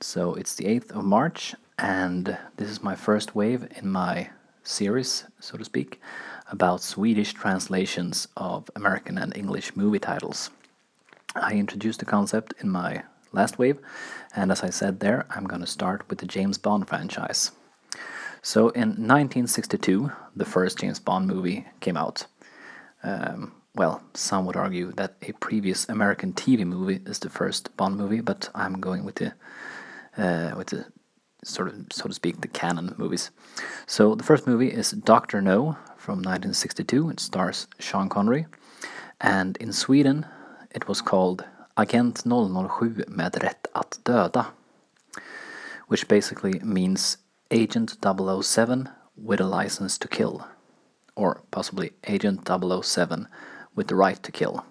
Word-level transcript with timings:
So 0.00 0.34
it's 0.34 0.54
the 0.54 0.66
8th 0.66 0.90
of 0.90 1.04
March, 1.04 1.54
and 1.78 2.36
this 2.58 2.68
is 2.68 2.82
my 2.82 2.94
first 2.94 3.34
wave 3.34 3.66
in 3.76 3.88
my 3.88 4.28
series, 4.62 5.24
so 5.40 5.56
to 5.56 5.64
speak, 5.64 6.02
about 6.50 6.82
Swedish 6.82 7.32
translations 7.32 8.28
of 8.36 8.70
American 8.76 9.16
and 9.16 9.34
English 9.34 9.74
movie 9.74 9.98
titles. 9.98 10.50
I 11.34 11.54
introduced 11.54 12.00
the 12.00 12.04
concept 12.04 12.52
in 12.60 12.68
my 12.68 13.04
last 13.32 13.58
wave, 13.58 13.78
and 14.34 14.52
as 14.52 14.62
I 14.62 14.68
said 14.68 15.00
there, 15.00 15.24
I'm 15.30 15.46
going 15.46 15.62
to 15.62 15.66
start 15.66 16.04
with 16.10 16.18
the 16.18 16.26
James 16.26 16.58
Bond 16.58 16.86
franchise. 16.86 17.52
So 18.42 18.68
in 18.68 18.88
1962, 18.90 20.12
the 20.36 20.44
first 20.44 20.78
James 20.78 21.00
Bond 21.00 21.26
movie 21.26 21.66
came 21.80 21.96
out. 21.96 22.26
Um, 23.02 23.54
well, 23.74 24.02
some 24.12 24.44
would 24.44 24.56
argue 24.56 24.92
that 24.92 25.16
a 25.22 25.32
previous 25.32 25.88
American 25.88 26.34
TV 26.34 26.66
movie 26.66 27.00
is 27.06 27.18
the 27.18 27.30
first 27.30 27.74
Bond 27.78 27.96
movie, 27.96 28.20
but 28.20 28.50
I'm 28.54 28.78
going 28.78 29.04
with 29.04 29.16
the 29.16 29.32
uh, 30.16 30.54
with 30.56 30.68
the 30.68 30.86
sort 31.44 31.68
of 31.68 31.74
so 31.92 32.08
to 32.08 32.14
speak 32.14 32.40
the 32.40 32.48
canon 32.48 32.94
movies. 32.96 33.30
So 33.86 34.14
the 34.14 34.24
first 34.24 34.46
movie 34.46 34.72
is 34.72 34.90
Doctor 34.90 35.40
No 35.40 35.76
from 35.96 36.18
1962. 36.18 37.10
It 37.10 37.20
stars 37.20 37.68
Sean 37.78 38.08
Connery, 38.08 38.46
and 39.20 39.56
in 39.58 39.72
Sweden 39.72 40.26
it 40.70 40.88
was 40.88 41.00
called 41.00 41.44
Agent 41.78 42.18
007 42.18 43.04
med 43.08 43.42
rätt 43.42 43.66
att 43.72 43.98
döda, 44.04 44.46
which 45.88 46.08
basically 46.08 46.60
means 46.60 47.18
Agent 47.50 47.98
007 48.02 48.88
with 49.16 49.40
a 49.40 49.44
license 49.44 49.98
to 49.98 50.08
kill, 50.08 50.44
or 51.14 51.42
possibly 51.50 51.92
Agent 52.04 52.46
007 52.46 53.28
with 53.74 53.88
the 53.88 53.94
right 53.94 54.22
to 54.22 54.32
kill. 54.32 54.64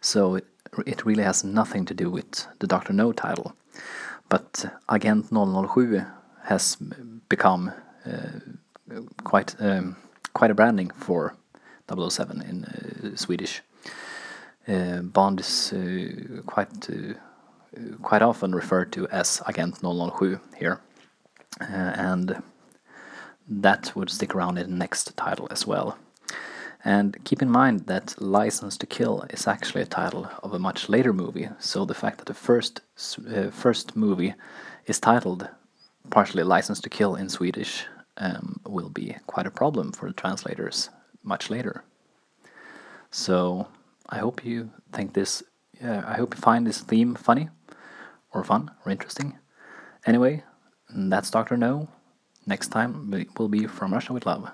So 0.00 0.36
it, 0.36 0.46
it 0.86 1.04
really 1.04 1.24
has 1.24 1.44
nothing 1.44 1.84
to 1.86 1.94
do 1.94 2.10
with 2.10 2.46
the 2.58 2.66
Doctor 2.66 2.92
No 2.92 3.12
title. 3.12 3.54
But 4.30 4.64
Agent 4.90 5.26
007 5.28 6.06
has 6.44 6.76
become 7.28 7.72
uh, 8.06 9.00
quite 9.24 9.56
um, 9.60 9.96
quite 10.32 10.52
a 10.52 10.54
branding 10.54 10.90
for 10.90 11.34
007 11.88 12.40
in 12.42 12.64
uh, 12.64 13.16
Swedish. 13.16 13.62
Bond 14.66 15.40
is 15.40 15.74
quite 16.46 16.88
quite 18.02 18.22
often 18.22 18.54
referred 18.54 18.92
to 18.92 19.08
as 19.08 19.42
Agent 19.48 19.78
007 19.80 20.40
here, 20.56 20.80
uh, 21.60 21.64
and 21.64 22.40
that 23.48 23.92
would 23.96 24.10
stick 24.10 24.34
around 24.36 24.58
in 24.58 24.70
the 24.70 24.76
next 24.76 25.16
title 25.16 25.48
as 25.50 25.66
well. 25.66 25.98
And 26.84 27.22
keep 27.24 27.42
in 27.42 27.50
mind 27.50 27.86
that 27.86 28.20
License 28.20 28.78
to 28.78 28.86
Kill 28.86 29.24
is 29.30 29.46
actually 29.46 29.82
a 29.82 29.86
title 29.86 30.28
of 30.42 30.54
a 30.54 30.58
much 30.58 30.88
later 30.88 31.12
movie, 31.12 31.48
so 31.58 31.84
the 31.84 31.94
fact 31.94 32.18
that 32.18 32.26
the 32.26 32.34
first 32.34 32.80
uh, 33.34 33.50
first 33.50 33.96
movie 33.96 34.34
is 34.86 34.98
titled 34.98 35.48
partially 36.08 36.42
License 36.42 36.80
to 36.80 36.88
Kill 36.88 37.14
in 37.14 37.28
Swedish 37.28 37.84
um, 38.16 38.60
will 38.66 38.88
be 38.88 39.16
quite 39.26 39.46
a 39.46 39.50
problem 39.50 39.92
for 39.92 40.08
the 40.08 40.14
translators 40.14 40.90
much 41.22 41.50
later. 41.50 41.84
So 43.10 43.68
I 44.08 44.18
hope 44.18 44.44
you 44.44 44.70
think 44.92 45.12
this. 45.12 45.42
Uh, 45.82 46.02
I 46.06 46.16
hope 46.16 46.34
you 46.34 46.40
find 46.40 46.66
this 46.66 46.80
theme 46.80 47.14
funny, 47.14 47.48
or 48.32 48.44
fun, 48.44 48.70
or 48.84 48.92
interesting. 48.92 49.38
Anyway, 50.06 50.44
that's 50.88 51.30
Doctor 51.30 51.56
No. 51.56 51.88
Next 52.46 52.68
time 52.68 53.10
we 53.10 53.28
will 53.38 53.48
be 53.48 53.66
from 53.66 53.92
Russia 53.92 54.12
with 54.12 54.26
love. 54.26 54.50